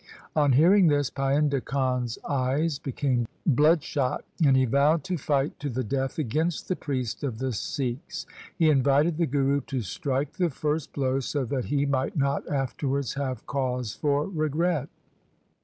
On 0.35 0.53
hearing 0.53 0.87
this 0.87 1.11
Painda 1.11 1.63
Khan's 1.63 2.17
eyes 2.27 2.79
became 2.79 3.27
bloodshot, 3.45 4.25
and 4.43 4.57
he 4.57 4.65
vowed 4.65 5.03
to 5.03 5.15
fight 5.15 5.59
to 5.59 5.69
the 5.69 5.83
death 5.83 6.17
against 6.17 6.67
the 6.67 6.75
priest 6.75 7.23
of 7.23 7.37
the 7.37 7.53
Sikhs. 7.53 8.25
He 8.57 8.71
invited 8.71 9.17
the 9.17 9.27
Guru 9.27 9.61
to 9.67 9.81
strike 9.83 10.37
the 10.37 10.49
first 10.49 10.91
blow, 10.91 11.19
so 11.19 11.45
that 11.45 11.65
he 11.65 11.85
might 11.85 12.17
not 12.17 12.49
afterwards 12.49 13.13
have 13.13 13.45
cause 13.45 13.93
for 13.93 14.27
regret. 14.27 14.89